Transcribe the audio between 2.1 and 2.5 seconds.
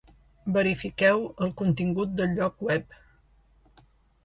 del